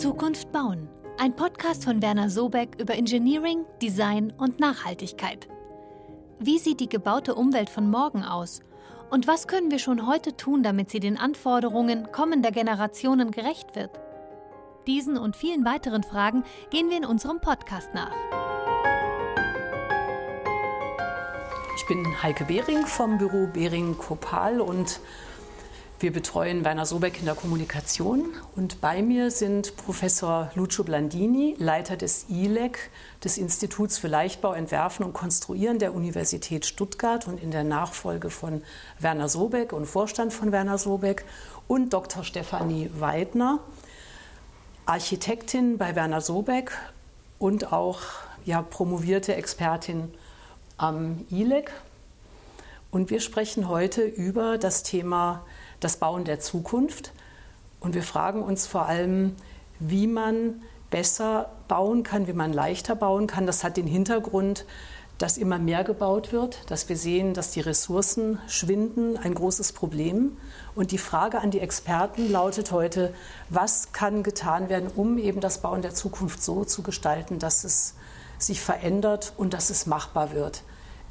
[0.00, 0.88] Zukunft bauen.
[1.18, 5.46] Ein Podcast von Werner Sobeck über Engineering, Design und Nachhaltigkeit.
[6.38, 8.62] Wie sieht die gebaute Umwelt von morgen aus?
[9.10, 13.90] Und was können wir schon heute tun, damit sie den Anforderungen kommender Generationen gerecht wird?
[14.86, 18.14] Diesen und vielen weiteren Fragen gehen wir in unserem Podcast nach.
[21.76, 24.98] Ich bin Heike Behring vom Büro Behring Kopal und
[26.00, 31.98] wir betreuen Werner Sobeck in der Kommunikation und bei mir sind Professor Lucio Blandini, Leiter
[31.98, 32.90] des ILEC,
[33.22, 38.62] des Instituts für Leichtbau, Entwerfen und Konstruieren der Universität Stuttgart und in der Nachfolge von
[38.98, 41.26] Werner Sobeck und Vorstand von Werner Sobeck
[41.68, 42.24] und Dr.
[42.24, 43.58] Stefanie Weidner,
[44.86, 46.72] Architektin bei Werner Sobeck
[47.38, 48.00] und auch
[48.46, 50.14] ja, promovierte Expertin
[50.78, 51.70] am ILEC.
[52.90, 55.44] Und wir sprechen heute über das Thema
[55.80, 57.12] das Bauen der Zukunft.
[57.80, 59.34] Und wir fragen uns vor allem,
[59.78, 63.46] wie man besser bauen kann, wie man leichter bauen kann.
[63.46, 64.66] Das hat den Hintergrund,
[65.20, 70.36] dass immer mehr gebaut wird, dass wir sehen, dass die Ressourcen schwinden, ein großes Problem.
[70.74, 73.12] Und die Frage an die Experten lautet heute,
[73.50, 77.94] was kann getan werden, um eben das Bauen der Zukunft so zu gestalten, dass es
[78.38, 80.62] sich verändert und dass es machbar wird.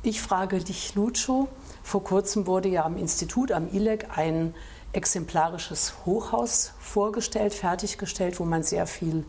[0.02, 1.48] Ich frage dich, Lucio,
[1.90, 4.54] vor kurzem wurde ja am Institut, am ILEC, ein
[4.94, 9.26] exemplarisches Hochhaus vorgestellt, fertiggestellt, wo man sehr viel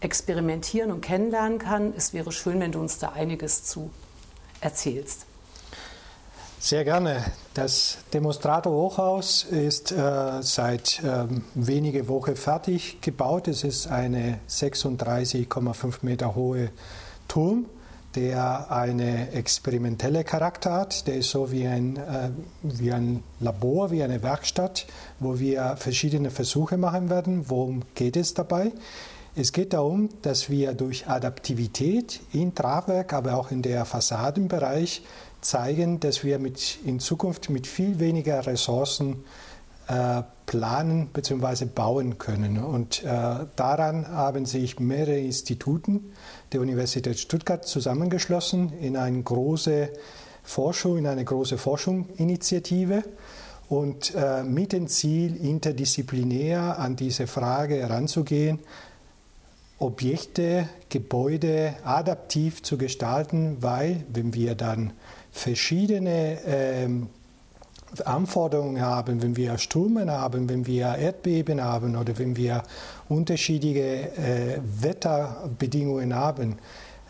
[0.00, 1.92] experimentieren und kennenlernen kann.
[1.94, 3.90] Es wäre schön, wenn du uns da einiges zu
[4.62, 5.26] erzählst.
[6.58, 7.22] Sehr gerne.
[7.52, 13.46] Das Demonstrator Hochhaus ist äh, seit ähm, wenige Wochen fertig gebaut.
[13.46, 16.70] Es ist eine 36,5 Meter hohe
[17.28, 17.66] Turm
[18.14, 21.06] der eine experimentelle Charakter hat.
[21.06, 22.30] Der ist so wie ein, äh,
[22.62, 24.86] wie ein Labor, wie eine Werkstatt,
[25.20, 27.48] wo wir verschiedene Versuche machen werden.
[27.48, 28.72] Worum geht es dabei?
[29.36, 35.02] Es geht darum, dass wir durch Adaptivität in Tragwerk, aber auch in der Fassadenbereich
[35.40, 39.24] zeigen, dass wir mit, in Zukunft mit viel weniger Ressourcen
[39.88, 41.66] äh, planen bzw.
[41.66, 42.58] bauen können.
[42.58, 43.06] Und äh,
[43.54, 46.10] daran haben sich mehrere Instituten
[46.52, 49.90] der Universität Stuttgart zusammengeschlossen in eine große
[50.42, 53.04] Forschung, in eine große Forschungsinitiative
[53.68, 58.58] und äh, mit dem Ziel, interdisziplinär an diese Frage heranzugehen,
[59.78, 64.94] Objekte, Gebäude adaptiv zu gestalten, weil wenn wir dann
[65.30, 67.08] verschiedene ähm,
[68.04, 72.62] Anforderungen haben, wenn wir Stürme haben, wenn wir Erdbeben haben oder wenn wir
[73.08, 76.58] unterschiedliche äh, Wetterbedingungen haben,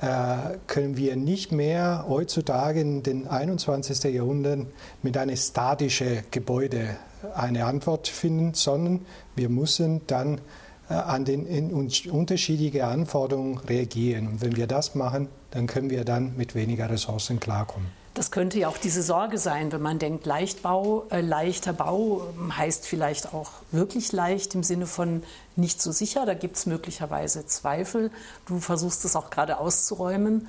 [0.00, 4.04] äh, können wir nicht mehr heutzutage in den 21.
[4.04, 4.66] Jahrhundert
[5.02, 6.96] mit einem statischen Gebäude
[7.34, 9.04] eine Antwort finden, sondern
[9.36, 10.40] wir müssen dann
[10.88, 11.70] äh, an den
[12.10, 14.28] unterschiedlichen Anforderungen reagieren.
[14.28, 17.88] Und wenn wir das machen, dann können wir dann mit weniger Ressourcen klarkommen.
[18.20, 22.20] Das könnte ja auch diese Sorge sein, wenn man denkt, Leichtbau, äh, leichter Bau
[22.54, 25.22] heißt vielleicht auch wirklich leicht im Sinne von
[25.56, 26.26] nicht so sicher.
[26.26, 28.10] Da gibt es möglicherweise Zweifel.
[28.44, 30.48] Du versuchst es auch gerade auszuräumen.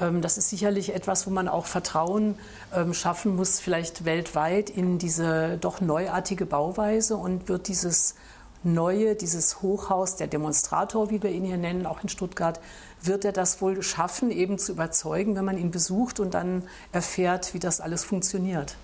[0.00, 2.38] Ähm, das ist sicherlich etwas, wo man auch Vertrauen
[2.74, 8.14] ähm, schaffen muss, vielleicht weltweit in diese doch neuartige Bauweise und wird dieses
[8.64, 12.60] neue, dieses Hochhaus, der Demonstrator, wie wir ihn hier nennen, auch in Stuttgart,
[13.00, 16.62] wird er das wohl schaffen, eben zu überzeugen, wenn man ihn besucht und dann
[16.92, 18.76] erfährt, wie das alles funktioniert?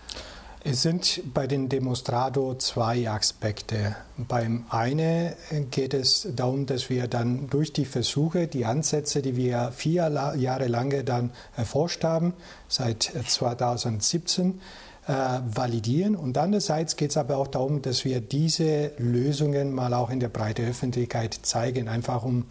[0.65, 3.95] Es sind bei den Demonstrado zwei Aspekte.
[4.17, 5.35] Beim einen
[5.71, 10.67] geht es darum, dass wir dann durch die Versuche, die Ansätze, die wir vier Jahre
[10.67, 12.35] lang dann erforscht haben,
[12.67, 14.61] seit 2017,
[15.09, 16.15] äh, validieren.
[16.15, 20.29] Und andererseits geht es aber auch darum, dass wir diese Lösungen mal auch in der
[20.29, 22.45] breiten Öffentlichkeit zeigen, einfach um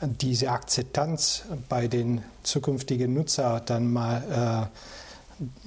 [0.00, 4.70] diese Akzeptanz bei den zukünftigen Nutzern dann mal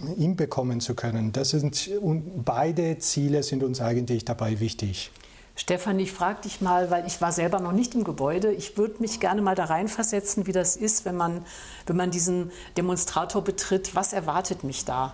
[0.03, 1.31] äh, hinbekommen zu können.
[1.31, 5.12] Das sind, und beide Ziele sind uns eigentlich dabei wichtig.
[5.56, 8.52] Stefan, ich frage dich mal, weil ich war selber noch nicht im Gebäude.
[8.52, 11.46] Ich würde mich gerne mal da reinversetzen, wie das ist, wenn man,
[11.85, 13.93] wenn man diesen Demonstrator betritt.
[13.93, 15.14] Was erwartet mich da?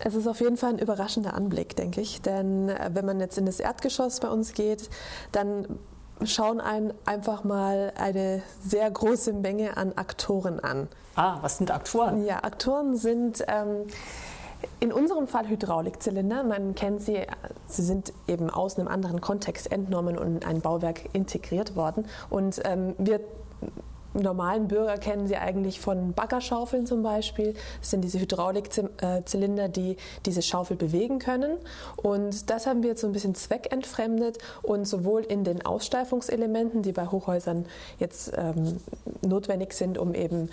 [0.00, 2.22] Es ist auf jeden Fall ein überraschender Anblick, denke ich.
[2.22, 4.88] Denn äh, wenn man jetzt in das Erdgeschoss bei uns geht,
[5.32, 5.78] dann
[6.24, 10.88] schauen einen einfach mal eine sehr große Menge an Aktoren an.
[11.14, 12.24] Ah, was sind Aktoren?
[12.24, 13.86] Ja, Aktoren sind ähm,
[14.80, 16.44] in unserem Fall Hydraulikzylinder.
[16.44, 17.20] Man kennt sie,
[17.66, 22.06] sie sind eben aus einem anderen Kontext entnommen und in ein Bauwerk integriert worden.
[22.30, 23.20] Und ähm, wir
[24.14, 27.54] normalen Bürger kennen sie eigentlich von Baggerschaufeln zum Beispiel.
[27.80, 29.96] Das sind diese Hydraulikzylinder, die
[30.26, 31.58] diese Schaufel bewegen können.
[31.96, 36.92] Und das haben wir jetzt so ein bisschen zweckentfremdet und sowohl in den Aussteifungselementen, die
[36.92, 37.66] bei Hochhäusern
[37.98, 38.78] jetzt ähm,
[39.22, 40.50] notwendig sind, um eben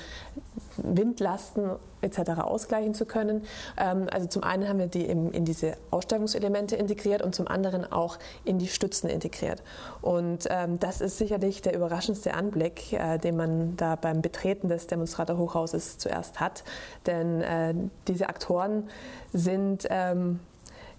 [0.77, 2.41] Windlasten etc.
[2.41, 3.43] ausgleichen zu können.
[3.77, 8.17] Ähm, also zum einen haben wir die in, diese Aussteigungselemente integriert und zum anderen auch
[8.43, 9.63] in die Stützen integriert.
[10.01, 14.87] Und ähm, das ist sicherlich der überraschendste Anblick, äh, den man da beim Betreten des
[14.87, 16.63] Demonstratorhochhauses zuerst hat.
[17.05, 17.73] Denn äh,
[18.07, 18.89] diese Aktoren
[19.33, 20.39] sind ähm,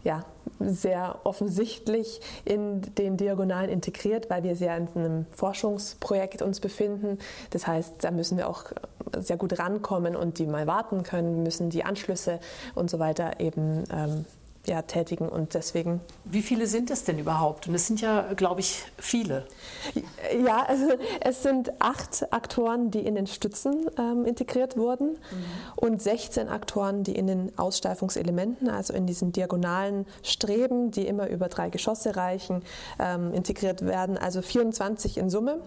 [0.07, 0.25] ja,
[0.61, 7.19] sehr offensichtlich in den Diagonalen integriert, weil wir sehr in einem Forschungsprojekt uns befinden.
[7.51, 8.67] Das heißt, da müssen wir auch
[9.19, 12.39] sehr gut rankommen und die mal warten können, müssen die Anschlüsse
[12.77, 14.25] und so weiter eben ähm,
[14.67, 16.01] ja, tätigen und deswegen.
[16.25, 17.69] Wie viele sind es denn überhaupt?
[17.69, 19.47] Und es sind ja, glaube ich, viele.
[20.45, 20.87] Ja, also
[21.21, 25.17] es sind acht Aktoren, die in den Stützen ähm, integriert wurden mhm.
[25.77, 31.49] und 16 Aktoren, die in den Aussteifungselementen, also in diesen diagonalen Streben, die immer über
[31.49, 32.63] drei Geschosse reichen,
[32.99, 34.19] ähm, integriert werden.
[34.19, 35.61] Also 24 in Summe.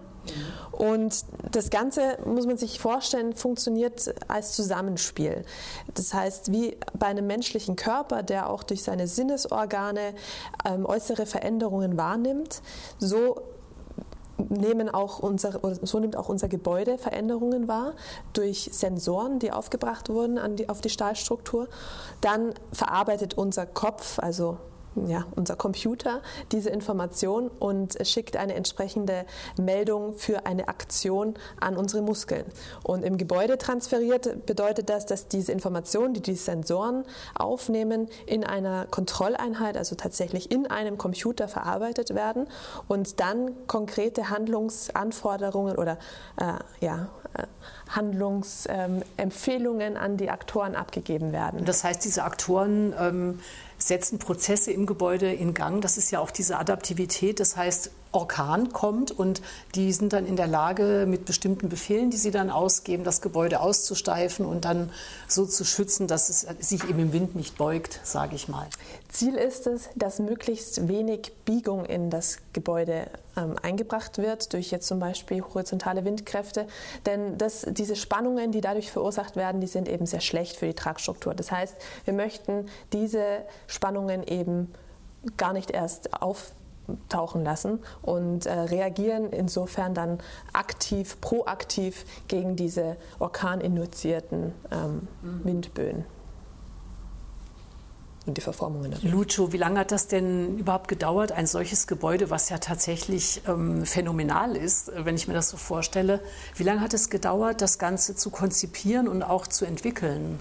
[0.72, 5.44] Und das Ganze, muss man sich vorstellen, funktioniert als Zusammenspiel.
[5.94, 10.14] Das heißt, wie bei einem menschlichen Körper, der auch durch seine Sinnesorgane
[10.66, 12.62] ähm, äußere Veränderungen wahrnimmt,
[12.98, 13.42] so
[14.48, 17.94] nehmen auch unser, so nimmt auch unser Gebäude Veränderungen wahr
[18.32, 21.68] durch Sensoren, die aufgebracht wurden die, auf die Stahlstruktur.
[22.22, 24.58] Dann verarbeitet unser Kopf, also
[25.08, 29.26] ja, unser Computer diese Information und schickt eine entsprechende
[29.58, 32.46] Meldung für eine Aktion an unsere Muskeln.
[32.84, 37.04] Und im Gebäude transferiert bedeutet das, dass diese Informationen, die die Sensoren
[37.36, 42.48] aufnehmen, in einer Kontrolleinheit, also tatsächlich in einem Computer verarbeitet werden
[42.88, 45.98] und dann konkrete Handlungsanforderungen oder
[46.38, 47.44] äh, ja, äh,
[47.90, 51.66] Handlungsempfehlungen ähm, an die Aktoren abgegeben werden.
[51.66, 53.40] Das heißt, diese Aktoren ähm,
[53.80, 55.82] setzen Prozesse im Gebäude in Gang.
[55.82, 57.40] Das ist ja auch diese Adaptivität.
[57.40, 59.42] Das heißt, Orkan kommt und
[59.76, 63.60] die sind dann in der Lage, mit bestimmten Befehlen, die sie dann ausgeben, das Gebäude
[63.60, 64.92] auszusteifen und dann
[65.28, 68.68] so zu schützen, dass es sich eben im Wind nicht beugt, sage ich mal.
[69.10, 74.88] Ziel ist es, dass möglichst wenig Biegung in das Gebäude ähm, eingebracht wird, durch jetzt
[74.88, 76.68] zum Beispiel horizontale Windkräfte.
[77.08, 80.76] Denn das, diese Spannungen, die dadurch verursacht werden, die sind eben sehr schlecht für die
[80.76, 81.34] Tragstruktur.
[81.34, 81.76] Das heißt,
[82.06, 84.72] wir möchten diese Spannungen eben
[85.38, 86.52] gar nicht erst auf
[87.08, 90.18] tauchen lassen und äh, reagieren insofern dann
[90.54, 95.42] aktiv, proaktiv gegen diese orkaninduzierten ähm, mhm.
[95.44, 96.06] Windböen
[98.30, 98.92] und die Verformungen.
[98.92, 99.12] Natürlich.
[99.12, 103.86] Lucio, wie lange hat das denn überhaupt gedauert, ein solches Gebäude, was ja tatsächlich ähm,
[103.86, 106.22] phänomenal ist, wenn ich mir das so vorstelle,
[106.56, 110.40] wie lange hat es gedauert, das Ganze zu konzipieren und auch zu entwickeln?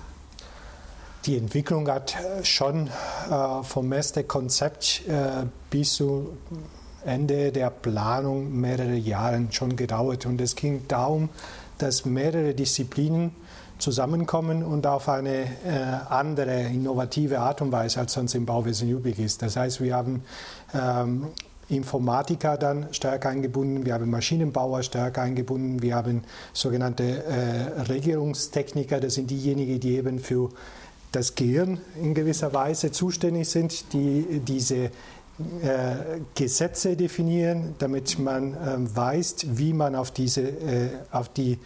[1.25, 2.89] Die Entwicklung hat äh, schon
[3.31, 6.37] äh, vom ersten Konzept äh, bis zu
[7.05, 10.27] Ende der Planung mehrere Jahre schon gedauert.
[10.27, 11.29] Und es ging darum,
[11.79, 13.35] dass mehrere Disziplinen
[13.79, 15.47] zusammenkommen und auf eine äh,
[16.09, 19.43] andere, innovative Art und Weise als sonst im Bauwesen üblich ist.
[19.43, 20.23] Das heißt, wir haben
[20.75, 21.29] ähm,
[21.69, 26.23] Informatiker dann stark eingebunden, wir haben Maschinenbauer stark eingebunden, wir haben
[26.53, 30.51] sogenannte äh, Regierungstechniker, das sind diejenigen, die eben für
[31.13, 34.91] das Gehirn in gewisser Weise zuständig sind, die diese
[35.63, 41.59] äh, Gesetze definieren, damit man äh, weiß, wie man auf, diese, äh, auf die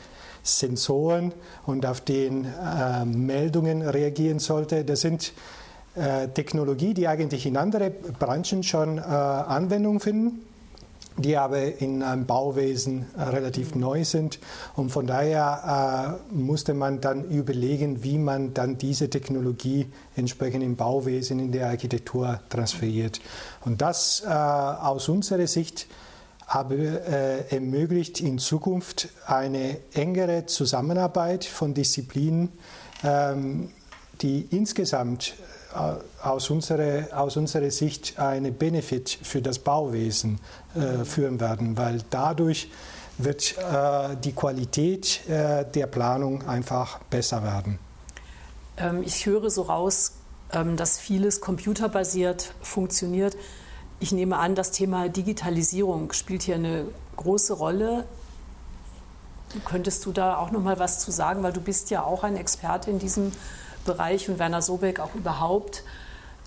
[0.43, 1.33] Sensoren
[1.67, 4.85] und auf den äh, Meldungen reagieren sollte.
[4.85, 5.33] Das sind
[5.95, 10.43] äh, Technologie, die eigentlich in anderen Branchen schon äh, Anwendung finden
[11.17, 14.39] die aber in einem Bauwesen äh, relativ neu sind.
[14.77, 20.77] Und von daher äh, musste man dann überlegen, wie man dann diese Technologie entsprechend im
[20.77, 23.21] Bauwesen, in der Architektur transferiert.
[23.65, 25.87] Und das äh, aus unserer Sicht
[26.53, 32.51] aber äh, ermöglicht in Zukunft eine engere Zusammenarbeit von Disziplinen,
[33.03, 33.71] ähm,
[34.21, 35.33] die insgesamt
[35.75, 40.41] äh, aus unserer, aus unserer Sicht eine Benefit für das Bauwesen
[40.75, 42.71] äh, führen werden, weil dadurch
[43.17, 47.79] wird äh, die Qualität äh, der Planung einfach besser werden.
[48.77, 50.13] Ähm, ich höre so raus,
[50.53, 53.39] ähm, dass vieles computerbasiert funktioniert.
[54.03, 58.05] Ich nehme an, das Thema Digitalisierung spielt hier eine große Rolle.
[59.65, 62.37] Könntest du da auch noch mal was zu sagen, weil du bist ja auch ein
[62.37, 63.31] Experte in diesem
[63.85, 65.85] Bereich und Werner Sobeck auch überhaupt.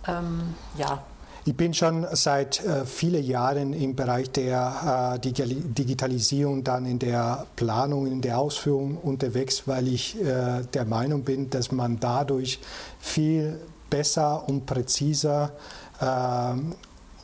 [0.06, 1.02] Ähm, ja.
[1.46, 7.46] Ich bin schon seit äh, vielen Jahren im Bereich der äh, Digitalisierung, dann in der
[7.56, 12.60] Planung, in der Ausführung unterwegs, weil ich äh, der Meinung bin, dass man dadurch
[13.00, 15.54] viel besser und präziser
[16.02, 16.76] ähm,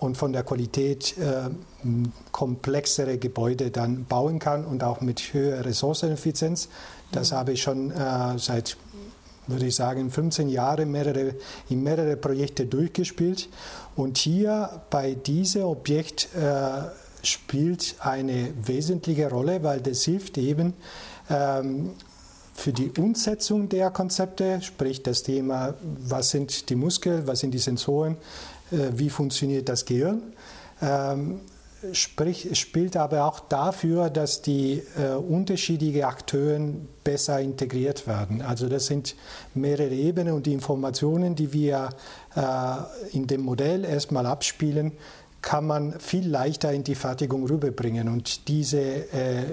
[0.02, 1.50] und von der Qualität äh,
[2.32, 6.70] komplexere Gebäude dann bauen kann und auch mit höherer Ressourceneffizienz.
[7.12, 7.36] Das mhm.
[7.36, 8.78] habe ich schon äh, seit
[9.48, 11.36] würde ich sagen, 15 Jahre mehrere,
[11.70, 13.50] in mehrere Projekte durchgespielt.
[13.96, 20.74] Und hier bei diesem Objekt äh, spielt eine wesentliche Rolle, weil das hilft eben
[21.30, 21.92] ähm,
[22.54, 27.60] für die Umsetzung der Konzepte, sprich das Thema, was sind die Muskeln, was sind die
[27.60, 28.18] Sensoren,
[28.72, 30.34] wie funktioniert das Gehirn.
[30.82, 31.42] Ähm,
[31.94, 36.60] sprich, spielt aber auch dafür, dass die äh, unterschiedlichen Akteure
[37.04, 38.42] besser integriert werden.
[38.42, 39.16] Also das sind
[39.54, 41.90] mehrere Ebenen und die Informationen, die wir
[42.36, 44.94] äh, in dem Modell erstmal abspielen,
[45.42, 48.10] kann man viel leichter in die Fertigung rüberbringen.
[48.10, 49.44] Und diese äh,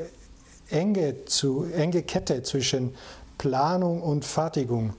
[0.71, 2.95] enge, zu, enge Kette zwischen
[3.39, 4.95] Planung und Fertigung äh,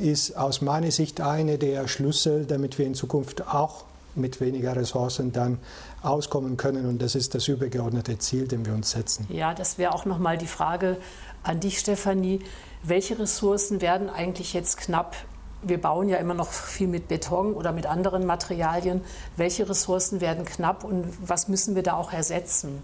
[0.00, 5.32] ist aus meiner Sicht eine der Schlüssel, damit wir in Zukunft auch mit weniger Ressourcen
[5.32, 5.58] dann
[6.02, 6.86] auskommen können.
[6.86, 9.26] Und das ist das übergeordnete Ziel, den wir uns setzen.
[9.28, 10.98] Ja, das wäre auch nochmal die Frage
[11.42, 12.40] an dich, Stefanie.
[12.82, 15.16] Welche Ressourcen werden eigentlich jetzt knapp?
[15.62, 19.00] Wir bauen ja immer noch viel mit Beton oder mit anderen Materialien.
[19.36, 22.82] Welche Ressourcen werden knapp und was müssen wir da auch ersetzen?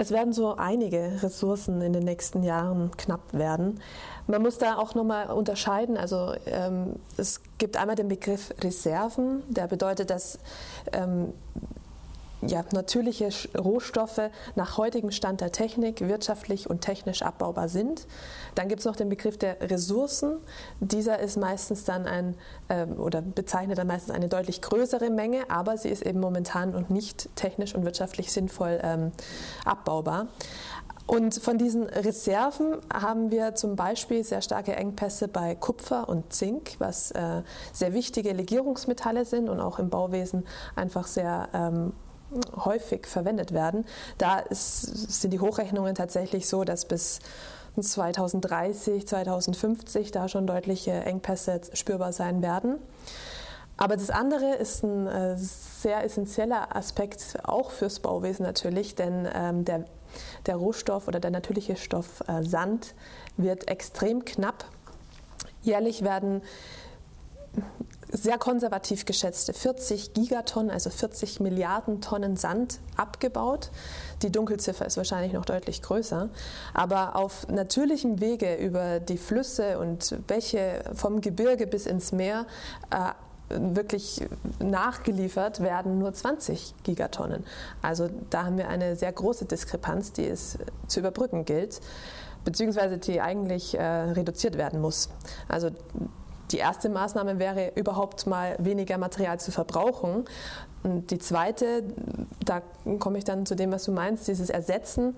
[0.00, 3.80] Es werden so einige Ressourcen in den nächsten Jahren knapp werden.
[4.28, 5.96] Man muss da auch nochmal unterscheiden.
[5.96, 10.38] Also ähm, es gibt einmal den Begriff Reserven, der bedeutet, dass
[10.92, 11.32] ähm,
[12.42, 18.06] ja, natürliche Rohstoffe nach heutigem Stand der Technik wirtschaftlich und technisch abbaubar sind.
[18.54, 20.38] Dann gibt es noch den Begriff der Ressourcen.
[20.80, 22.36] Dieser ist meistens dann ein
[22.68, 26.90] ähm, oder bezeichnet dann meistens eine deutlich größere Menge, aber sie ist eben momentan und
[26.90, 29.12] nicht technisch und wirtschaftlich sinnvoll ähm,
[29.64, 30.28] abbaubar.
[31.08, 36.76] Und von diesen Reserven haben wir zum Beispiel sehr starke Engpässe bei Kupfer und Zink,
[36.80, 37.42] was äh,
[37.72, 41.94] sehr wichtige Legierungsmetalle sind und auch im Bauwesen einfach sehr ähm,
[42.56, 43.84] häufig verwendet werden.
[44.18, 44.82] Da ist,
[45.20, 47.20] sind die Hochrechnungen tatsächlich so, dass bis
[47.80, 52.76] 2030, 2050 da schon deutliche Engpässe spürbar sein werden.
[53.76, 59.64] Aber das andere ist ein äh, sehr essentieller Aspekt auch fürs Bauwesen natürlich, denn ähm,
[59.64, 59.84] der,
[60.46, 62.94] der Rohstoff oder der natürliche Stoff äh, Sand
[63.36, 64.64] wird extrem knapp.
[65.62, 66.42] Jährlich werden
[68.12, 73.70] sehr konservativ geschätzte 40 Gigatonnen, also 40 Milliarden Tonnen Sand abgebaut.
[74.22, 76.28] Die Dunkelziffer ist wahrscheinlich noch deutlich größer.
[76.74, 82.46] Aber auf natürlichem Wege über die Flüsse und Bäche vom Gebirge bis ins Meer
[82.90, 83.12] äh,
[83.50, 84.20] wirklich
[84.60, 87.44] nachgeliefert werden nur 20 Gigatonnen.
[87.82, 91.80] Also da haben wir eine sehr große Diskrepanz, die es zu überbrücken gilt,
[92.44, 95.08] beziehungsweise die eigentlich äh, reduziert werden muss.
[95.48, 95.70] Also
[96.50, 100.24] die erste Maßnahme wäre überhaupt mal weniger Material zu verbrauchen.
[100.82, 101.84] Und die zweite,
[102.44, 102.62] da
[102.98, 105.16] komme ich dann zu dem, was du meinst, dieses Ersetzen.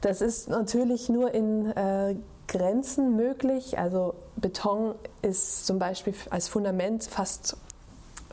[0.00, 2.16] Das ist natürlich nur in äh,
[2.48, 3.78] Grenzen möglich.
[3.78, 7.56] Also Beton ist zum Beispiel als Fundament fast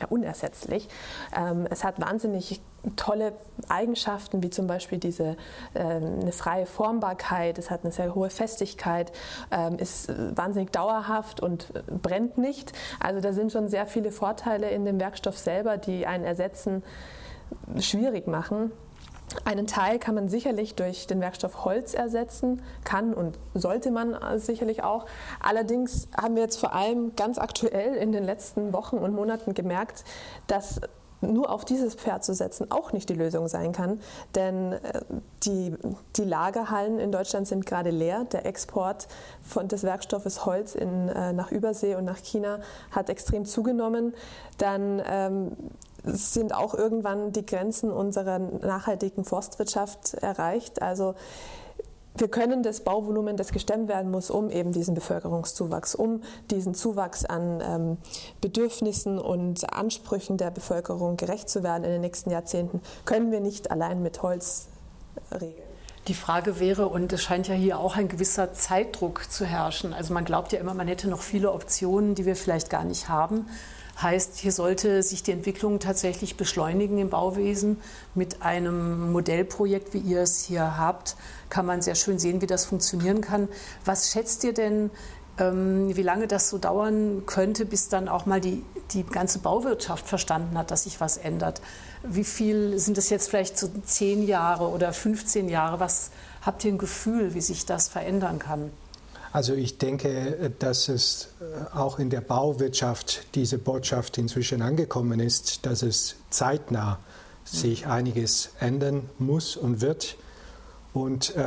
[0.10, 0.88] unersetzlich.
[1.36, 2.62] Ähm, es hat wahnsinnig
[2.96, 3.34] tolle
[3.68, 5.36] Eigenschaften, wie zum Beispiel diese
[5.74, 9.12] äh, eine freie Formbarkeit, es hat eine sehr hohe Festigkeit,
[9.52, 12.74] ähm, ist wahnsinnig dauerhaft und brennt nicht.
[13.00, 16.84] Also da sind schon sehr viele Vorteile in dem Werkstoff selber, die ein Ersetzen
[17.80, 18.72] schwierig machen.
[19.44, 24.84] Einen Teil kann man sicherlich durch den Werkstoff Holz ersetzen, kann und sollte man sicherlich
[24.84, 25.06] auch.
[25.42, 30.06] Allerdings haben wir jetzt vor allem ganz aktuell in den letzten Wochen und Monaten gemerkt,
[30.48, 30.80] dass
[31.22, 34.00] nur auf dieses Pferd zu setzen auch nicht die Lösung sein kann,
[34.36, 35.02] denn äh,
[35.44, 35.76] die,
[36.16, 38.26] die Lagerhallen in Deutschland sind gerade leer.
[38.26, 39.08] Der Export
[39.42, 42.60] von, des Werkstoffes Holz in, äh, nach Übersee und nach China
[42.92, 44.14] hat extrem zugenommen.
[44.58, 45.52] Dann ähm,
[46.04, 50.82] sind auch irgendwann die Grenzen unserer nachhaltigen Forstwirtschaft erreicht.
[50.82, 51.16] Also
[52.20, 57.26] wir können das Bauvolumen, das gestemmt werden muss, um eben diesen Bevölkerungszuwachs, um diesen Zuwachs
[57.26, 57.98] an ähm,
[58.42, 63.72] Bedürfnissen und Ansprüchen der Bevölkerung gerecht zu werden in den nächsten Jahrzehnten, können wir nicht
[63.72, 64.68] allein mit Holz
[65.32, 65.68] regeln.
[66.08, 69.94] Die Frage wäre, und es scheint ja hier auch ein gewisser Zeitdruck zu herrschen.
[69.94, 73.10] Also man glaubt ja immer, man hätte noch viele Optionen, die wir vielleicht gar nicht
[73.10, 73.48] haben.
[74.02, 77.82] Heißt, hier sollte sich die Entwicklung tatsächlich beschleunigen im Bauwesen.
[78.14, 81.16] Mit einem Modellprojekt, wie ihr es hier habt,
[81.50, 83.48] kann man sehr schön sehen, wie das funktionieren kann.
[83.86, 84.92] Was schätzt ihr denn,
[85.40, 88.64] ähm, wie lange das so dauern könnte, bis dann auch mal die
[88.94, 91.62] die ganze Bauwirtschaft verstanden hat, dass sich was ändert.
[92.04, 95.80] Wie viel sind es jetzt vielleicht so zehn Jahre oder 15 Jahre?
[95.80, 96.12] Was
[96.42, 98.72] habt ihr ein Gefühl, wie sich das verändern kann?
[99.38, 105.68] Also ich denke, dass es äh, auch in der Bauwirtschaft diese Botschaft inzwischen angekommen ist,
[105.68, 106.98] dass es zeitnah
[107.46, 110.18] sich einiges ändern muss und wird.
[110.92, 111.44] Und äh,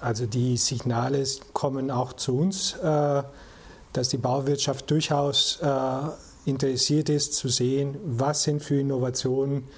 [0.00, 3.22] also die Signale kommen auch zu uns, äh,
[3.92, 9.68] dass die Bauwirtschaft durchaus äh, interessiert ist zu sehen, was sind für Innovationen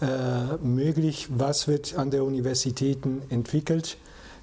[0.00, 3.98] äh, möglich, was wird an der Universitäten entwickelt,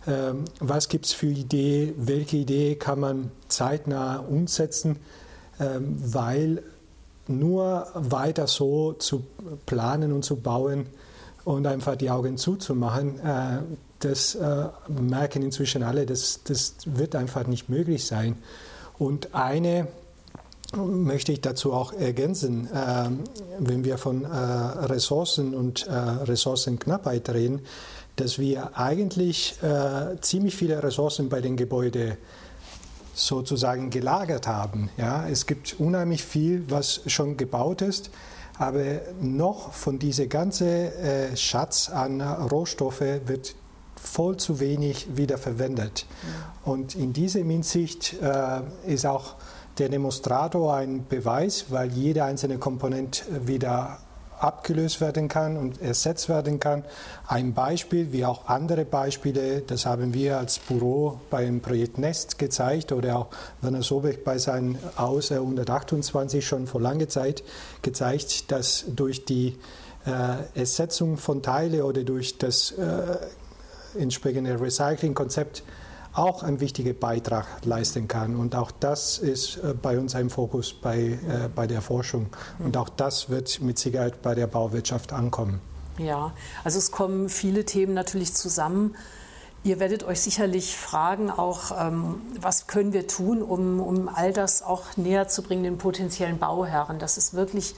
[0.06, 4.98] was gibt es für Ideen, welche Idee kann man zeitnah umsetzen,
[5.60, 6.64] ähm, weil
[7.28, 9.24] nur weiter so zu
[9.66, 10.88] planen und zu bauen
[11.46, 13.60] und einfach die Augen zuzumachen, äh,
[14.00, 18.38] das äh, merken inzwischen alle, das, das wird einfach nicht möglich sein.
[18.98, 19.88] Und eine
[20.76, 23.10] möchte ich dazu auch ergänzen, äh,
[23.60, 27.62] wenn wir von äh, Ressourcen und Ressourcenknappheit reden,
[28.20, 32.18] dass wir eigentlich äh, ziemlich viele Ressourcen bei den Gebäuden
[33.14, 34.90] sozusagen gelagert haben.
[34.98, 38.10] Ja, es gibt unheimlich viel, was schon gebaut ist,
[38.58, 43.56] aber noch von diesem ganzen äh, Schatz an Rohstoffe wird
[43.96, 46.06] voll zu wenig wieder verwendet.
[46.66, 46.72] Mhm.
[46.72, 49.36] Und in dieser Hinsicht äh, ist auch
[49.78, 54.00] der Demonstrator ein Beweis, weil jede einzelne Komponente wieder
[54.40, 56.84] abgelöst werden kann und ersetzt werden kann.
[57.28, 62.92] Ein Beispiel, wie auch andere Beispiele, das haben wir als Büro beim Projekt Nest gezeigt
[62.92, 63.28] oder auch
[63.62, 67.44] Werner Sobeck bei seinem Aus 128 schon vor langer Zeit
[67.82, 69.58] gezeigt, dass durch die
[70.06, 73.18] äh, Ersetzung von Teile oder durch das äh,
[73.98, 75.64] entsprechende Recycling-Konzept
[76.14, 78.36] auch einen wichtigen Beitrag leisten kann.
[78.36, 82.28] Und auch das ist äh, bei uns ein Fokus bei, äh, bei der Forschung.
[82.60, 85.62] Und auch das wird mit Sicherheit bei der Bauwirtschaft ankommen.
[85.98, 86.32] Ja,
[86.64, 88.96] also es kommen viele Themen natürlich zusammen.
[89.64, 94.64] Ihr werdet euch sicherlich fragen, auch ähm, was können wir tun, um, um all das
[94.64, 97.76] auch näher zu bringen den potenziellen Bauherren, dass es wirklich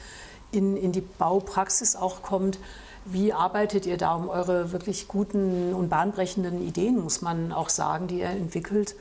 [0.51, 2.59] in, in die Baupraxis auch kommt.
[3.05, 8.07] Wie arbeitet ihr da um eure wirklich guten und bahnbrechenden Ideen, muss man auch sagen,
[8.07, 8.96] die ihr entwickelt?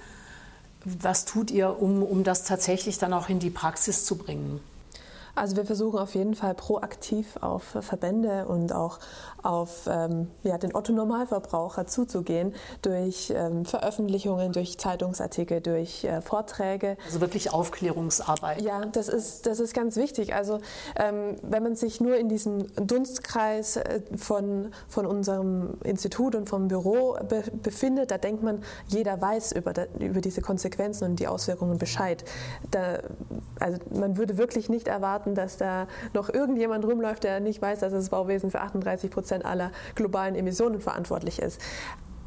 [0.85, 4.61] Was tut ihr, um, um das tatsächlich dann auch in die Praxis zu bringen?
[5.35, 8.99] Also wir versuchen auf jeden Fall proaktiv auf Verbände und auch
[9.43, 16.97] auf ähm, ja, den Otto-Normalverbraucher zuzugehen durch ähm, Veröffentlichungen, durch Zeitungsartikel, durch äh, Vorträge.
[17.07, 18.61] Also wirklich Aufklärungsarbeit.
[18.63, 20.35] Ja, das ist, das ist ganz wichtig.
[20.35, 20.61] Also
[20.97, 26.69] ähm, wenn man sich nur in diesem Dunstkreis äh, von, von unserem Institut und vom
[26.69, 31.79] Büro be befindet, da denkt man, jeder weiß über, über diese Konsequenzen und die Auswirkungen
[31.79, 32.25] Bescheid.
[32.71, 33.01] Da,
[33.59, 37.93] also man würde wirklich nicht erwarten, dass da noch irgendjemand rumläuft, der nicht weiß, dass
[37.93, 41.61] das Bauwesen für 38 Prozent Prozent aller globalen Emissionen verantwortlich ist.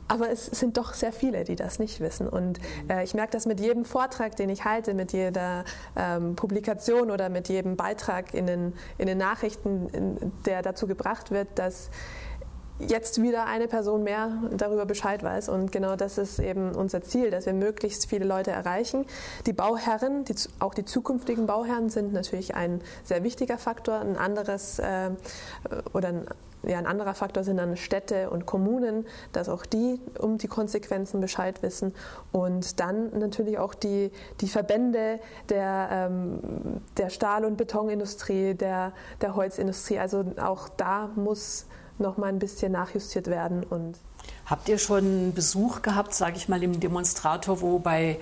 [0.08, 2.30] Aber es sind doch sehr viele, die das nicht wissen.
[2.30, 5.64] Und äh, ich merke das mit jedem Vortrag, den ich halte, mit jeder
[5.96, 11.32] ähm, Publikation oder mit jedem Beitrag in den, in den Nachrichten, in, der dazu gebracht
[11.32, 11.90] wird, dass
[12.88, 15.50] jetzt wieder eine Person mehr darüber Bescheid weiß.
[15.50, 19.06] Und genau das ist eben unser Ziel, dass wir möglichst viele Leute erreichen.
[19.46, 24.00] Die Bauherren, die, auch die zukünftigen Bauherren sind natürlich ein sehr wichtiger Faktor.
[24.00, 25.12] Ein anderes äh,
[25.94, 26.28] oder ein
[26.66, 31.20] ja, ein anderer Faktor sind dann Städte und Kommunen, dass auch die um die Konsequenzen
[31.20, 31.94] Bescheid wissen.
[32.32, 35.20] Und dann natürlich auch die, die Verbände
[35.50, 36.40] der, ähm,
[36.98, 40.00] der Stahl- und Betonindustrie, der, der Holzindustrie.
[40.00, 41.66] Also auch da muss
[42.00, 43.64] noch mal ein bisschen nachjustiert werden.
[43.64, 43.98] Und
[44.46, 48.20] Habt ihr schon Besuch gehabt, sage ich mal, im Demonstrator, wo bei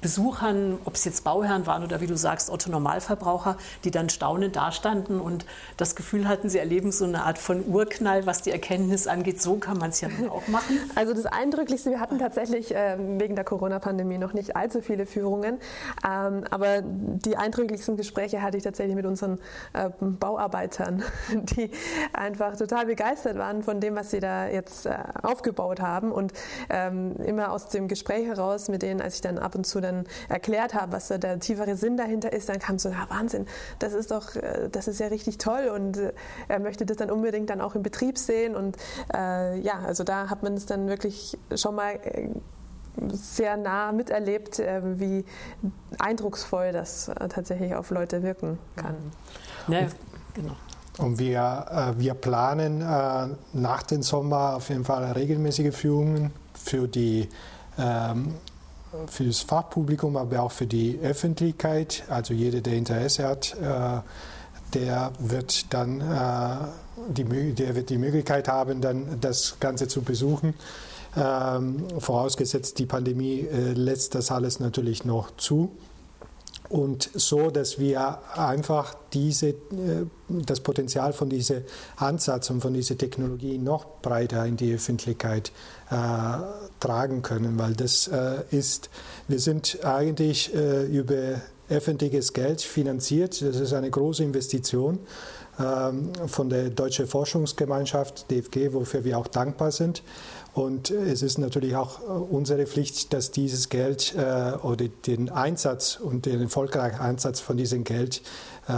[0.00, 4.54] Besuchern, ob es jetzt Bauherren waren oder wie du sagst, Otto Normalverbraucher, die dann staunend
[4.54, 5.44] dastanden und
[5.76, 9.40] das Gefühl hatten, sie erleben so eine Art von Urknall, was die Erkenntnis angeht.
[9.42, 10.78] So kann man es ja auch machen.
[10.94, 15.58] Also das Eindrücklichste, wir hatten tatsächlich äh, wegen der Corona-Pandemie noch nicht allzu viele Führungen,
[16.08, 19.38] ähm, aber die eindrücklichsten Gespräche hatte ich tatsächlich mit unseren
[19.72, 21.70] äh, Bauarbeitern, die
[22.12, 26.32] einfach total begeistert waren von dem, was sie da jetzt äh, aufgebaut haben und
[26.70, 29.87] ähm, immer aus dem Gespräch heraus mit denen, als ich dann ab und zu dann
[30.28, 33.46] erklärt habe, was da der tiefere Sinn dahinter ist, dann kam so, ja Wahnsinn,
[33.78, 36.12] das ist doch, äh, das ist ja richtig toll und äh,
[36.48, 38.76] er möchte das dann unbedingt dann auch im Betrieb sehen und
[39.14, 42.28] äh, ja, also da hat man es dann wirklich schon mal äh,
[43.12, 45.24] sehr nah miterlebt, äh, wie
[45.98, 48.96] eindrucksvoll das tatsächlich auf Leute wirken kann.
[49.68, 49.86] Ja,
[50.34, 50.56] genau.
[50.98, 52.80] Und wir, wir planen
[53.52, 57.28] nach dem Sommer auf jeden Fall regelmäßige Führungen für die
[57.78, 58.34] ähm,
[59.06, 62.04] für das Fachpublikum, aber auch für die Öffentlichkeit.
[62.08, 64.00] Also jeder, der Interesse hat, äh,
[64.74, 66.56] der wird dann äh,
[67.08, 70.54] die, der wird die Möglichkeit haben, dann das Ganze zu besuchen.
[71.16, 75.70] Ähm, vorausgesetzt, die Pandemie äh, lässt das alles natürlich noch zu.
[76.68, 79.54] Und so, dass wir einfach diese,
[80.28, 81.62] das Potenzial von diesem
[81.96, 85.50] Ansatz und von dieser Technologie noch breiter in die Öffentlichkeit
[85.90, 85.94] äh,
[86.78, 88.90] tragen können, weil das äh, ist,
[89.28, 93.40] wir sind eigentlich äh, über öffentliches Geld finanziert.
[93.42, 94.98] Das ist eine große Investition
[95.58, 100.02] von der Deutschen Forschungsgemeinschaft, DFG, wofür wir auch dankbar sind.
[100.54, 106.26] Und es ist natürlich auch unsere Pflicht, dass dieses Geld äh, oder den Einsatz und
[106.26, 108.22] den erfolgreichen Einsatz von diesem Geld
[108.66, 108.72] äh,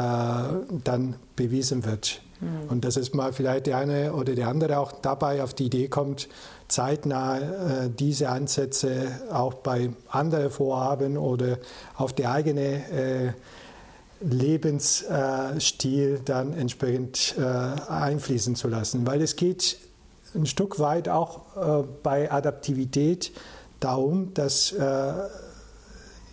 [0.85, 2.21] dann bewiesen wird.
[2.41, 2.69] Mhm.
[2.69, 5.89] Und dass es mal vielleicht der eine oder der andere auch dabei auf die Idee
[5.89, 6.29] kommt,
[6.69, 11.59] zeitnah äh, diese Ansätze auch bei anderen Vorhaben oder
[11.97, 13.33] auf die eigene äh,
[14.21, 19.07] Lebensstil dann entsprechend äh, einfließen zu lassen.
[19.07, 19.79] Weil es geht
[20.35, 23.33] ein Stück weit auch äh, bei Adaptivität
[23.81, 25.13] darum, dass äh,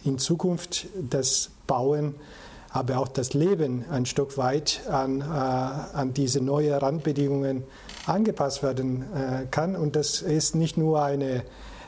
[0.03, 2.15] in Zukunft das Bauen
[2.69, 7.63] aber auch das Leben ein Stück weit an, an diese neuen Randbedingungen
[8.05, 9.05] angepasst werden
[9.49, 9.75] kann.
[9.75, 11.43] Und das ist nicht nur eine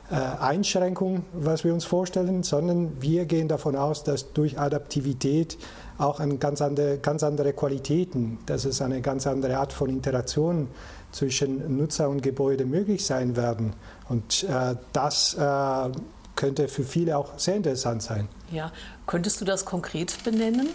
[0.09, 5.57] Einschränkung, was wir uns vorstellen, sondern wir gehen davon aus, dass durch Adaptivität
[5.99, 10.67] auch eine ganz andere, ganz andere Qualitäten, dass es eine ganz andere Art von Interaktion
[11.11, 13.73] zwischen Nutzer und Gebäude möglich sein werden.
[14.07, 15.89] Und äh, das äh,
[16.35, 18.27] könnte für viele auch sehr interessant sein.
[18.51, 18.71] Ja,
[19.05, 20.69] könntest du das konkret benennen?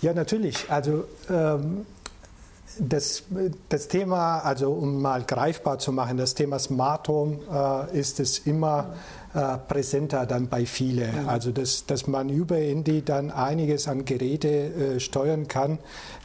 [0.00, 0.70] Ja, natürlich.
[0.70, 1.86] Also ähm,
[2.78, 3.24] das,
[3.68, 7.38] das Thema, also um mal greifbar zu machen, das Thema Smart Home
[7.92, 8.94] äh, ist es immer
[9.34, 11.28] äh, präsenter dann bei vielen.
[11.28, 15.78] Also dass, dass man über Handy dann einiges an Geräte äh, steuern kann,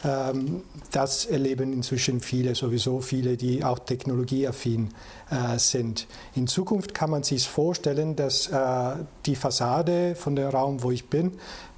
[0.03, 4.89] ähm, das erleben inzwischen viele, sowieso viele, die auch technologieaffin
[5.31, 6.07] äh, sind.
[6.35, 8.95] In Zukunft kann man sich vorstellen, dass äh,
[9.25, 11.33] die Fassade von dem Raum, wo ich bin,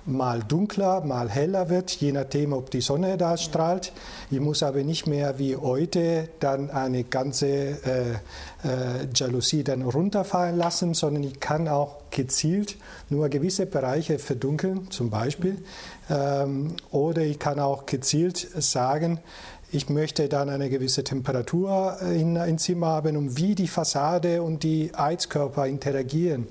[0.05, 3.93] mal dunkler, mal heller wird, je nachdem, ob die Sonne da strahlt.
[4.29, 8.11] Ich muss aber nicht mehr wie heute dann eine ganze äh,
[8.63, 12.77] äh, Jalousie dann runterfallen lassen, sondern ich kann auch gezielt
[13.09, 15.63] nur gewisse Bereiche verdunkeln, zum Beispiel.
[16.09, 19.19] Ähm, oder ich kann auch gezielt sagen,
[19.71, 24.63] ich möchte dann eine gewisse Temperatur in ein Zimmer haben und wie die Fassade und
[24.63, 26.47] die Heizkörper interagieren.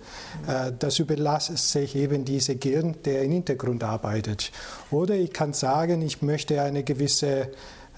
[0.47, 4.53] Äh, das überlasse ich eben diese Gehirn, der im Hintergrund arbeitet.
[4.91, 7.49] Oder ich kann sagen, ich möchte eine gewisse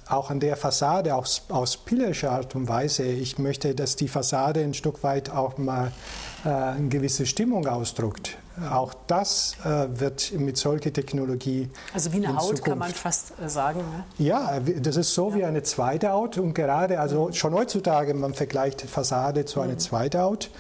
[0.09, 3.05] auch an der Fassade aus, aus pillarischer Art und Weise.
[3.05, 5.93] Ich möchte, dass die Fassade ein Stück weit auch mal
[6.45, 8.37] äh, eine gewisse Stimmung ausdrückt.
[8.71, 11.71] Auch das äh, wird mit solcher Technologie.
[11.95, 12.65] Also wie eine Haut Zukunft.
[12.65, 13.81] kann man fast äh, sagen.
[13.81, 14.05] Ne?
[14.19, 15.37] Ja, das ist so ja.
[15.37, 17.33] wie eine zweite Haut und gerade, also mhm.
[17.33, 19.79] schon heutzutage, man vergleicht Fassade zu einer mhm.
[19.79, 20.51] zweiten Haut.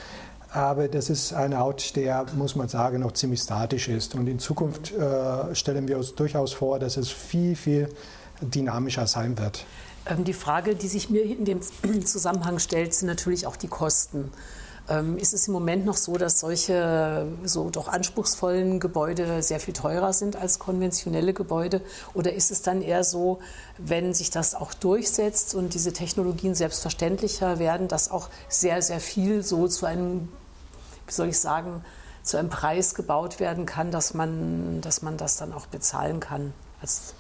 [0.53, 4.15] Aber das ist eine Haut, der, muss man sagen, noch ziemlich statisch ist.
[4.15, 7.89] Und in Zukunft äh, stellen wir uns durchaus vor, dass es viel, viel
[8.43, 9.65] dynamischer sein wird.
[10.07, 11.61] Ähm, die Frage, die sich mir in dem
[12.05, 14.33] Zusammenhang stellt, sind natürlich auch die Kosten.
[14.89, 19.75] Ähm, ist es im Moment noch so, dass solche so doch anspruchsvollen Gebäude sehr viel
[19.75, 21.83] teurer sind als konventionelle Gebäude?
[22.15, 23.39] Oder ist es dann eher so,
[23.79, 29.45] wenn sich das auch durchsetzt und diese Technologien selbstverständlicher werden, dass auch sehr, sehr viel
[29.45, 30.29] so zu einem,
[31.07, 31.85] wie soll ich sagen,
[32.25, 36.53] zu einem Preis gebaut werden kann, dass man, dass man das dann auch bezahlen kann
[36.81, 37.15] als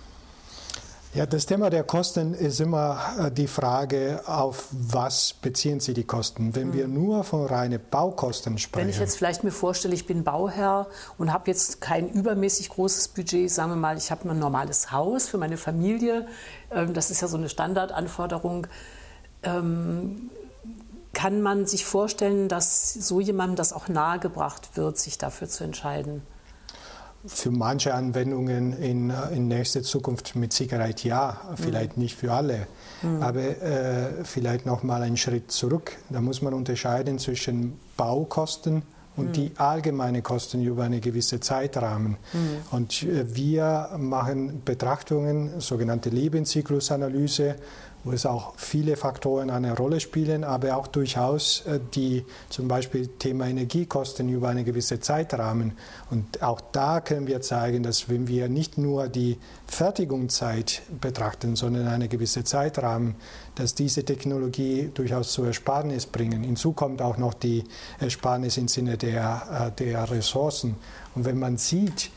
[1.14, 6.04] ja, das Thema der Kosten ist immer äh, die Frage, auf was beziehen Sie die
[6.04, 6.54] Kosten?
[6.54, 6.94] Wenn wir hm.
[6.94, 8.86] nur von reinen Baukosten sprechen.
[8.86, 10.86] Wenn ich jetzt vielleicht mir vorstelle, ich bin Bauherr
[11.18, 15.28] und habe jetzt kein übermäßig großes Budget, sagen wir mal, ich habe ein normales Haus
[15.28, 16.26] für meine Familie,
[16.70, 18.66] ähm, das ist ja so eine Standardanforderung.
[19.42, 20.30] Ähm,
[21.12, 26.22] kann man sich vorstellen, dass so jemandem das auch nahegebracht wird, sich dafür zu entscheiden?
[27.24, 32.02] Für manche Anwendungen in, in nächster Zukunft mit Sicherheit ja, vielleicht mhm.
[32.02, 32.66] nicht für alle.
[33.02, 33.22] Mhm.
[33.22, 35.96] Aber äh, vielleicht noch mal einen Schritt zurück.
[36.10, 38.82] Da muss man unterscheiden zwischen Baukosten
[39.16, 39.32] und mhm.
[39.32, 42.16] die allgemeinen Kosten über einen gewissen Zeitrahmen.
[42.32, 42.38] Mhm.
[42.70, 47.56] Und äh, wir machen Betrachtungen, sogenannte Lebenszyklusanalyse,
[48.04, 53.06] wo es auch viele Faktoren eine Rolle spielen, aber auch durchaus äh, die zum Beispiel
[53.06, 55.72] Thema Energiekosten über einen gewissen Zeitrahmen.
[56.10, 61.86] Und auch da können wir zeigen, dass wenn wir nicht nur die Fertigungszeit betrachten, sondern
[61.86, 63.14] einen gewissen Zeitrahmen,
[63.54, 66.42] dass diese Technologie durchaus zur Ersparnis bringen.
[66.42, 67.64] Hinzu kommt auch noch die
[68.00, 70.76] Ersparnis im Sinne der, äh, der Ressourcen.
[71.14, 72.10] Und wenn man sieht,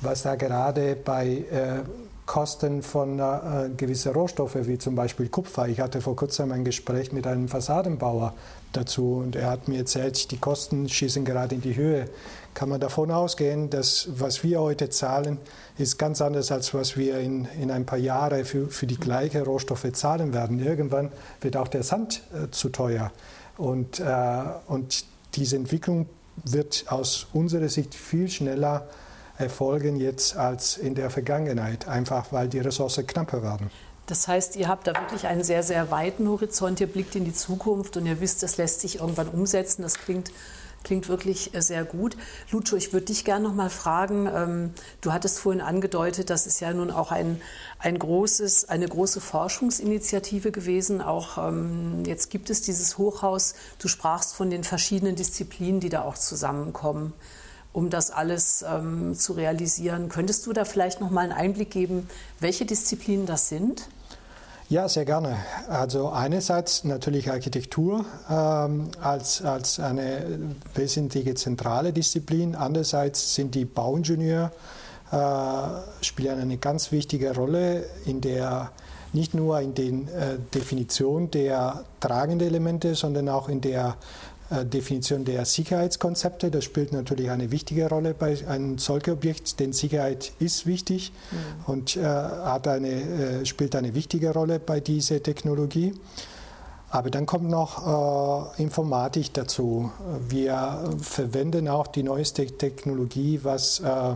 [0.00, 1.82] was da gerade bei äh,
[2.26, 5.68] Kosten von äh, gewissen Rohstoffen, wie zum Beispiel Kupfer.
[5.68, 8.32] Ich hatte vor kurzem ein Gespräch mit einem Fassadenbauer
[8.72, 12.08] dazu und er hat mir erzählt, die Kosten schießen gerade in die Höhe.
[12.54, 15.38] Kann man davon ausgehen, dass was wir heute zahlen,
[15.76, 19.42] ist ganz anders, als was wir in, in ein paar Jahren für, für die gleichen
[19.42, 20.64] Rohstoffe zahlen werden.
[20.64, 23.12] Irgendwann wird auch der Sand äh, zu teuer.
[23.58, 26.06] Und, äh, und diese Entwicklung
[26.42, 28.88] wird aus unserer Sicht viel schneller
[29.38, 33.70] erfolgen jetzt als in der Vergangenheit, einfach weil die Ressourcen knapper werden.
[34.06, 37.32] Das heißt, ihr habt da wirklich einen sehr, sehr weiten Horizont, ihr blickt in die
[37.32, 39.80] Zukunft und ihr wisst, das lässt sich irgendwann umsetzen.
[39.80, 40.30] Das klingt,
[40.82, 42.14] klingt wirklich äh, sehr gut.
[42.50, 46.60] Lucio, ich würde dich gerne noch mal fragen, ähm, du hattest vorhin angedeutet, das ist
[46.60, 47.40] ja nun auch ein,
[47.78, 51.00] ein großes, eine große Forschungsinitiative gewesen.
[51.00, 53.54] Auch ähm, jetzt gibt es dieses Hochhaus.
[53.78, 57.14] Du sprachst von den verschiedenen Disziplinen, die da auch zusammenkommen
[57.74, 60.08] um das alles ähm, zu realisieren.
[60.08, 62.08] Könntest du da vielleicht noch mal einen Einblick geben,
[62.40, 63.88] welche Disziplinen das sind?
[64.70, 65.36] Ja, sehr gerne.
[65.68, 72.54] Also einerseits natürlich Architektur ähm, als, als eine wesentliche zentrale Disziplin.
[72.54, 74.50] Andererseits sind die Bauingenieure
[75.12, 78.70] äh, spielen eine ganz wichtige Rolle in der
[79.12, 83.96] nicht nur in der äh, Definition der tragenden Elemente, sondern auch in der
[84.50, 86.50] Definition der Sicherheitskonzepte.
[86.50, 91.72] Das spielt natürlich eine wichtige Rolle bei einem solchen Objekt, denn Sicherheit ist wichtig mhm.
[91.72, 95.94] und äh, eine, äh, spielt eine wichtige Rolle bei dieser Technologie.
[96.90, 99.90] Aber dann kommt noch äh, Informatik dazu.
[100.28, 104.14] Wir verwenden auch die neueste Technologie, was äh,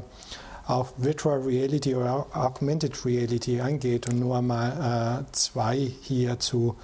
[0.68, 6.76] auch Virtual Reality oder Augmented Reality angeht und nur mal äh, zwei hier zu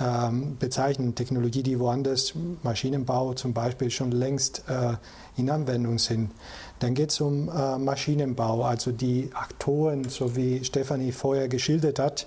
[0.00, 1.16] ähm, bezeichnen.
[1.16, 4.94] Technologie, die woanders, Maschinenbau zum Beispiel, schon längst äh,
[5.36, 6.30] in Anwendung sind.
[6.78, 12.26] Dann geht es um äh, Maschinenbau, also die Aktoren, so wie Stefanie vorher geschildert hat,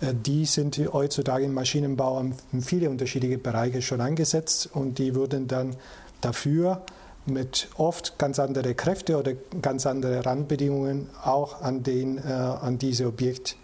[0.00, 5.46] äh, die sind heutzutage im Maschinenbau in viele unterschiedliche Bereiche schon eingesetzt und die würden
[5.46, 5.76] dann
[6.22, 6.82] dafür
[7.26, 9.32] mit oft ganz andere Kräfte oder
[9.62, 13.56] ganz andere Randbedingungen auch an, den, äh, an diese Objekt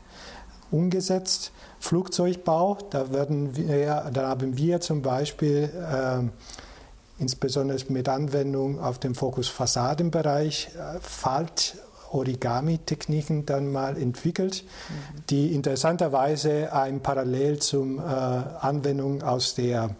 [0.70, 1.52] umgesetzt.
[1.78, 9.14] Flugzeugbau, da, werden wir, da haben wir zum Beispiel äh, insbesondere mit Anwendung auf dem
[9.14, 11.76] Fokus Fassadenbereich äh, Falt
[12.12, 15.22] Origami-Techniken dann mal entwickelt, mhm.
[15.30, 19.94] die interessanterweise ein Parallel zum äh, Anwendung aus der,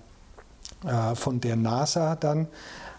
[0.84, 2.48] äh, von der NASA dann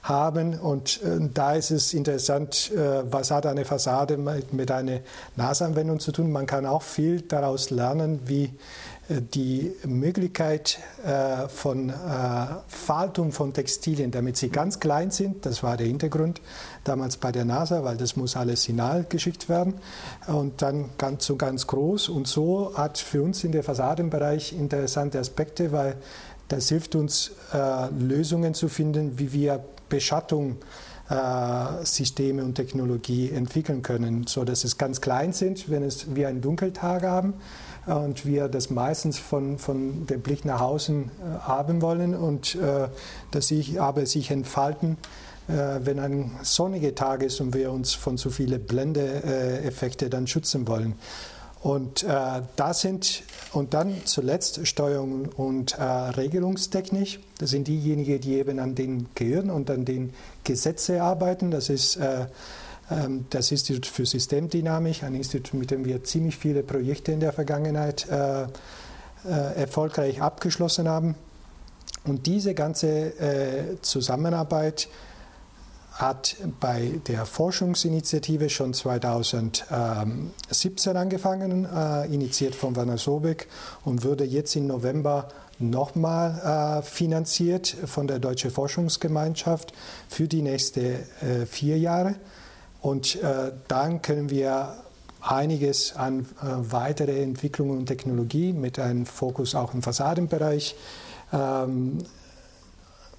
[0.04, 0.60] haben.
[0.60, 5.00] Und äh, da ist es interessant, äh, was hat eine Fassade mit, mit einer
[5.36, 6.32] NAS-Anwendung zu tun.
[6.32, 8.52] Man kann auch viel daraus lernen, wie
[9.12, 11.94] äh, die Möglichkeit äh, von äh,
[12.68, 16.42] Faltung von Textilien, damit sie ganz klein sind, das war der Hintergrund
[16.84, 19.76] damals bei der NASA, weil das muss alles final geschickt werden
[20.28, 25.20] und dann ganz so ganz groß und so hat für uns in der Fassadenbereich interessante
[25.20, 25.96] Aspekte, weil
[26.48, 27.32] das hilft uns
[27.98, 30.58] Lösungen zu finden, wie wir Beschattung
[31.12, 36.28] äh, Systeme und Technologie entwickeln können, so dass es ganz klein sind, wenn es wir
[36.30, 37.36] einen Dunkeltag haben
[37.86, 42.88] und wir das meistens von, von dem Blick nach außen äh, haben wollen und äh,
[43.32, 44.98] dass sich aber sich entfalten,
[45.48, 50.68] äh, wenn ein sonniger Tag ist und wir uns von zu vielen Blendeeffekten dann schützen
[50.68, 50.96] wollen.
[51.62, 57.20] Und äh, das sind, und dann zuletzt Steuerung und äh, Regelungstechnik.
[57.38, 61.52] Das sind diejenigen, die eben an den Gehirn und an den Gesetzen arbeiten.
[61.52, 62.26] Das ist äh,
[62.90, 67.32] ähm, das Institut für Systemdynamik, ein Institut, mit dem wir ziemlich viele Projekte in der
[67.32, 68.48] Vergangenheit äh, äh,
[69.56, 71.14] erfolgreich abgeschlossen haben.
[72.06, 72.88] Und diese ganze
[73.20, 74.88] äh, Zusammenarbeit
[76.02, 83.48] hat bei der Forschungsinitiative schon 2017 angefangen, äh, initiiert von Werner Sobeck
[83.86, 89.74] und würde jetzt im November nochmal äh, finanziert von der Deutschen Forschungsgemeinschaft
[90.10, 92.16] für die nächsten äh, vier Jahre.
[92.82, 93.20] Und
[93.68, 94.74] dann können wir
[95.22, 100.76] einiges an weitere Entwicklungen und Technologie mit einem Fokus auch im Fassadenbereich
[101.32, 102.00] ähm,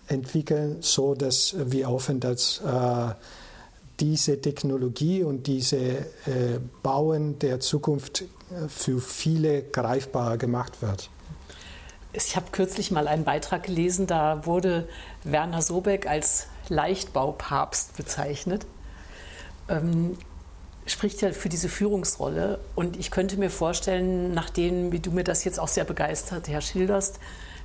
[0.09, 3.15] entwickeln, so dass wir hoffen, dass äh,
[4.01, 6.05] diese Technologie und diese äh,
[6.83, 11.09] Bauen der Zukunft äh, für viele greifbarer gemacht wird.
[12.13, 14.89] Ich habe kürzlich mal einen Beitrag gelesen, da wurde
[15.25, 18.67] Werner Sobeck als Leichtbaupapst bezeichnet.
[19.69, 20.19] Ähm,
[20.85, 22.59] spricht ja für diese Führungsrolle.
[22.75, 26.61] Und ich könnte mir vorstellen, nachdem, wie du mir das jetzt auch sehr begeistert, Herr
[26.61, 27.19] schilderst,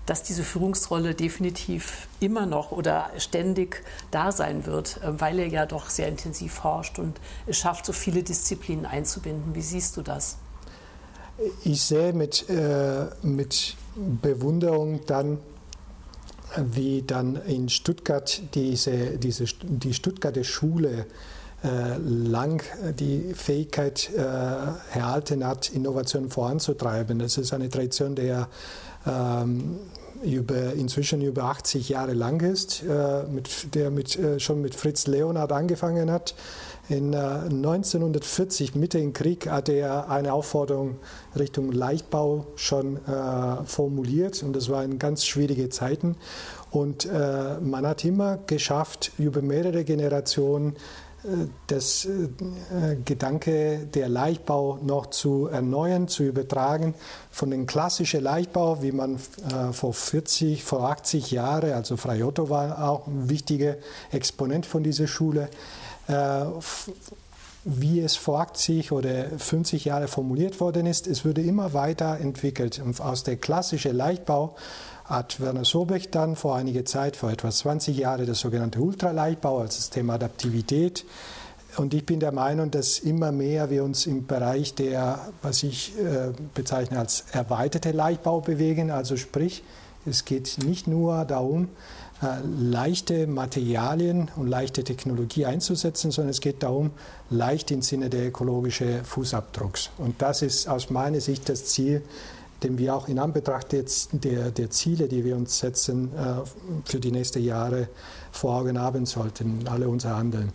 [0.08, 5.66] dass diese Führungsrolle definitiv immer noch oder ständig da sein wird, äh, weil er ja
[5.68, 9.54] doch sehr intensiv forscht und es schafft, so viele Disziplinen einzubinden.
[9.54, 10.38] Wie siehst du das?
[11.64, 15.38] Ich sehe mit, äh, mit Bewunderung dann,
[16.56, 21.06] wie dann in Stuttgart diese, diese, die Stuttgarter Schule
[21.64, 22.64] äh, lang
[22.98, 24.20] die Fähigkeit äh,
[24.98, 27.20] erhalten hat, Innovation voranzutreiben.
[27.20, 28.48] Das ist eine Tradition, der
[29.06, 29.80] ähm,
[30.24, 35.08] über, inzwischen über 80 Jahre lang ist, äh, mit, der mit, äh, schon mit Fritz
[35.08, 36.36] Leonhard angefangen hat.
[36.90, 40.96] In äh, 1940, Mitte im Krieg, hat er eine Aufforderung
[41.38, 46.16] Richtung Leichtbau schon äh, formuliert und das waren ganz schwierige Zeiten.
[46.72, 50.76] Und äh, man hat immer geschafft, über mehrere Generationen
[51.68, 56.94] das äh, Gedanke der Leichtbau noch zu erneuern, zu übertragen
[57.32, 62.50] von dem klassischen Leichtbau, wie man äh, vor 40, vor 80 Jahren, also Frei Otto
[62.50, 63.76] war auch ein wichtiger
[64.12, 65.50] Exponent von dieser Schule,
[66.08, 66.46] äh,
[67.66, 71.06] wie es vor 80 oder 50 Jahren formuliert worden ist.
[71.06, 72.82] Es wurde immer weiter entwickelt.
[72.84, 74.56] Und aus der klassischen Leichtbau
[75.08, 79.78] hat Werner Sobeck dann vor einiger Zeit, vor etwa 20 Jahren, das sogenannte Ultraleichtbau als
[79.78, 81.06] das Thema Adaptivität.
[81.78, 85.98] Und ich bin der Meinung, dass immer mehr wir uns im Bereich der, was ich
[85.98, 88.92] äh, bezeichne als erweiterte Leichtbau bewegen.
[88.92, 89.64] Also sprich,
[90.06, 91.70] es geht nicht nur darum,
[92.22, 96.92] äh, leichte Materialien und leichte Technologie einzusetzen, sondern es geht darum,
[97.30, 99.92] leicht im Sinne der ökologischen Fußabdrucks.
[100.00, 102.02] Und das ist aus meiner Sicht das Ziel,
[102.64, 106.42] dem wir auch in Anbetracht der, der Ziele, die wir uns setzen, äh,
[106.86, 107.88] für die nächsten Jahre
[108.32, 110.52] vor Augen haben sollten, alle unser Handeln.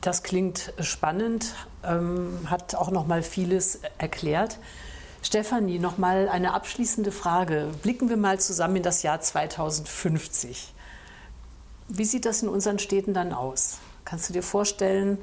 [0.00, 4.58] Das klingt spannend, ähm, hat auch noch mal vieles erklärt.
[5.22, 7.68] Stefanie, noch mal eine abschließende Frage.
[7.82, 10.74] Blicken wir mal zusammen in das Jahr 2050.
[11.86, 13.78] Wie sieht das in unseren Städten dann aus?
[14.04, 15.18] Kannst du dir vorstellen,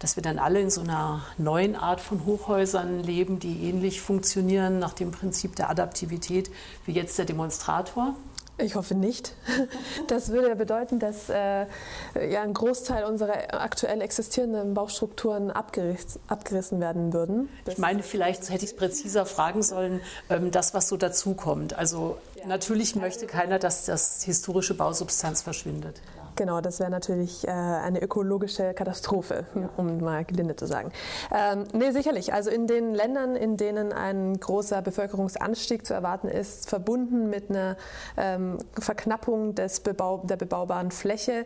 [0.00, 4.78] dass wir dann alle in so einer neuen Art von Hochhäusern leben, die ähnlich funktionieren
[4.78, 6.50] nach dem Prinzip der Adaptivität
[6.86, 8.16] wie jetzt der Demonstrator?
[8.62, 9.34] Ich hoffe nicht.
[10.06, 11.66] Das würde ja bedeuten, dass äh,
[12.14, 17.48] ja, ein Großteil unserer aktuell existierenden Baustrukturen abgeriss, abgerissen werden würden.
[17.66, 21.74] ich meine, vielleicht hätte ich es präziser fragen sollen, ähm, das, was so dazukommt.
[21.74, 22.46] Also ja.
[22.46, 26.00] natürlich möchte keiner, dass das historische Bausubstanz verschwindet.
[26.40, 29.44] Genau, das wäre natürlich äh, eine ökologische Katastrophe,
[29.76, 30.90] um mal gelinde zu sagen.
[31.30, 32.32] Ähm, nee, sicherlich.
[32.32, 37.76] Also in den Ländern, in denen ein großer Bevölkerungsanstieg zu erwarten ist, verbunden mit einer
[38.16, 41.44] ähm, Verknappung des Bebau der bebaubaren Fläche,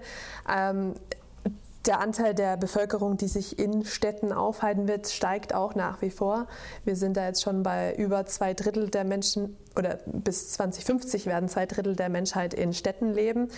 [0.48, 0.94] ähm,
[1.86, 6.46] der Anteil der Bevölkerung, die sich in Städten aufhalten wird, steigt auch nach wie vor.
[6.84, 11.48] Wir sind da jetzt schon bei über zwei Drittel der Menschen oder bis 2050 werden
[11.48, 13.48] zwei Drittel der Menschheit in Städten leben.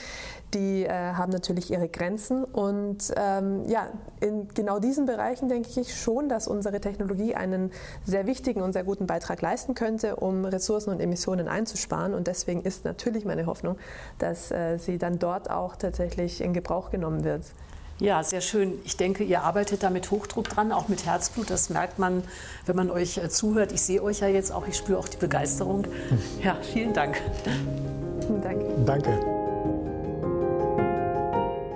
[0.55, 2.45] Die äh, haben natürlich ihre Grenzen.
[2.45, 3.89] Und ähm, ja,
[4.21, 7.71] in genau diesen Bereichen denke ich schon, dass unsere Technologie einen
[8.05, 12.15] sehr wichtigen und sehr guten Beitrag leisten könnte, um Ressourcen und Emissionen einzusparen.
[12.15, 13.77] Und deswegen ist natürlich meine Hoffnung,
[14.19, 17.43] dass äh, sie dann dort auch tatsächlich in Gebrauch genommen wird.
[17.99, 18.79] Ja, sehr schön.
[18.85, 21.49] Ich denke, ihr arbeitet da mit Hochdruck dran, auch mit Herzblut.
[21.49, 22.23] Das merkt man,
[22.67, 23.73] wenn man euch äh, zuhört.
[23.73, 25.87] Ich sehe euch ja jetzt auch, ich spüre auch die Begeisterung.
[26.43, 27.23] Ja, vielen Dank.
[28.43, 28.67] Danke.
[28.85, 29.19] Danke.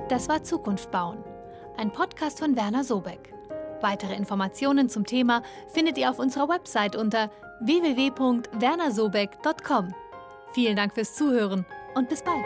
[0.09, 1.19] Das war Zukunft bauen,
[1.77, 3.33] ein Podcast von Werner Sobeck.
[3.81, 7.31] Weitere Informationen zum Thema findet ihr auf unserer Website unter
[7.61, 9.95] www.wernersobeck.com.
[10.53, 12.45] Vielen Dank fürs Zuhören und bis bald.